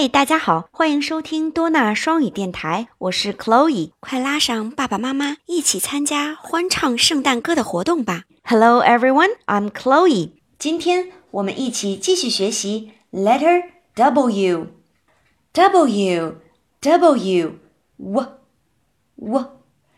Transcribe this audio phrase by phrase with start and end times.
[0.00, 8.22] 嘿，大家好，欢迎收听多纳双语电台，我是 Chloe，快拉上爸爸妈妈一起参加欢唱圣诞歌的活动吧。
[8.42, 10.30] Hello everyone, I'm Chloe。
[10.58, 14.68] 今天我们一起继续学习 letter W。
[15.52, 16.36] W
[16.80, 17.58] W
[17.98, 18.28] W
[19.18, 19.46] W。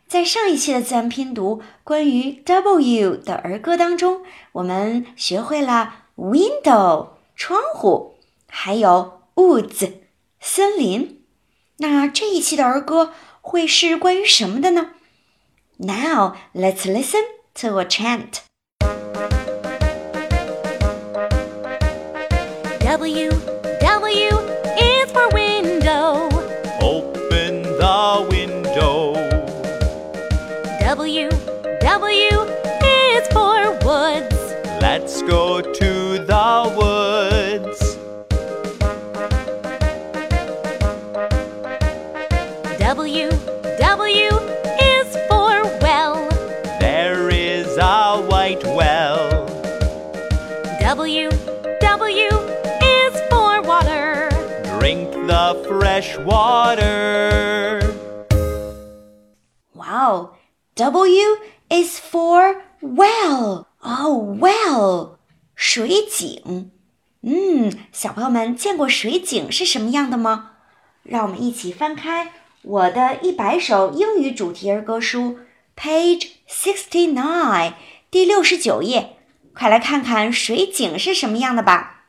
[0.08, 8.14] 在上一期的自然拼读关于 W 的儿歌当中，我们学会了 window 窗户，
[8.48, 9.90] 还有 woods
[10.41, 11.23] 森林。
[11.77, 14.91] 那这一期的儿歌会是关于什么的呢？
[15.77, 17.23] Now let's listen
[17.55, 18.39] to a chant.
[22.79, 23.31] W
[23.81, 24.29] W
[24.77, 26.29] is for window.
[26.81, 29.13] Open the window.
[30.81, 31.29] W
[55.52, 57.80] Fresh water.
[59.74, 60.30] Wow,
[60.76, 61.36] W
[61.68, 63.66] is for well.
[63.82, 65.18] Oh, well，
[65.54, 66.70] 水井。
[67.22, 70.52] 嗯，小朋友们见过水井是什么样的吗？
[71.02, 75.38] 让我们一起翻开我的一百首英语主题儿歌书
[75.76, 77.74] ，page sixty nine，
[78.10, 79.16] 第六十九页，
[79.54, 82.04] 快来看看水井是什么样的吧。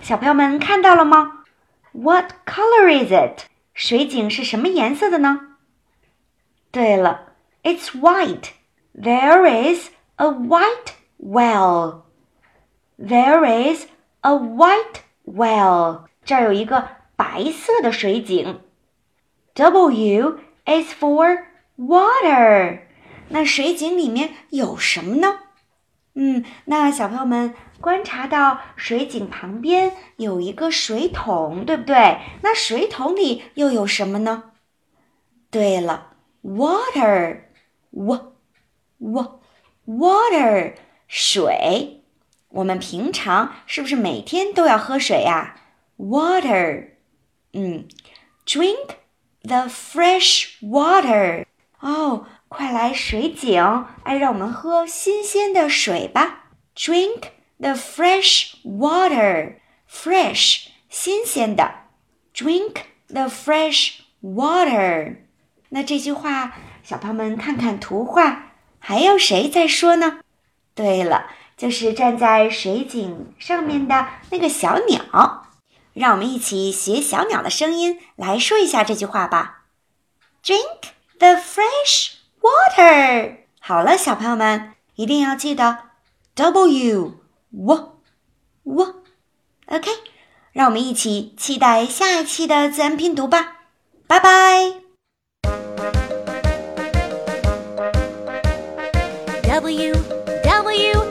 [0.00, 1.37] 小朋友们看到了吗
[1.97, 3.45] ？What color is it？
[3.73, 5.57] 水井是什么颜色的呢？
[6.71, 8.49] 对了，It's white.
[8.93, 12.03] There is a white well.
[12.97, 13.87] There is
[14.21, 16.05] a white well.
[16.23, 18.61] 这儿有一个白色的水井。
[19.55, 21.45] W is for
[21.77, 22.81] water.
[23.29, 25.39] 那水井里面有什么呢？
[26.20, 32.18] 嗯，那小朋友们观察到水井旁边有一个水桶，对不对？
[32.42, 34.50] 那水桶里又有什么呢？
[35.48, 38.32] 对了，water，w
[38.98, 39.40] w
[39.86, 40.74] water
[41.06, 42.02] 水。
[42.48, 45.54] 我们平常是不是每天都要喝水呀
[45.98, 46.88] ？Water，
[47.52, 47.86] 嗯
[48.44, 48.96] ，drink
[49.42, 51.44] the fresh water。
[51.78, 56.46] 哦，快来水井，哎，让我们喝新鲜的水吧。
[56.74, 59.56] Drink the fresh water。
[59.90, 61.74] Fresh，新鲜的。
[62.34, 62.76] Drink
[63.08, 65.16] the fresh water。
[65.70, 70.20] 那这句话，小朋友们看看图画，还有谁在说呢？
[70.74, 75.46] 对了，就是站在水井上面的那个小鸟。
[75.94, 79.64] 让我们一起学小鸟的声音来说一下这句话吧。
[80.44, 83.36] Drink the fresh water。
[83.60, 85.78] 好了，小朋友们一定要记得
[86.34, 87.14] W
[87.50, 88.00] w
[88.64, 88.94] w。
[89.66, 89.90] OK，
[90.52, 93.58] 让我们一起期待下一期的自然拼读吧。
[94.06, 94.74] 拜拜。
[99.48, 99.94] W
[100.44, 101.07] W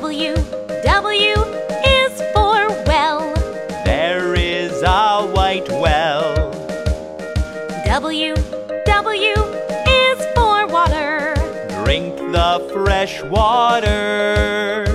[0.00, 0.34] W
[0.82, 1.34] W
[1.84, 3.34] is for well.
[3.84, 6.50] There is a white well.
[7.84, 8.34] W
[8.86, 9.34] W
[9.86, 11.34] is for water.
[11.84, 14.86] Drink the fresh water.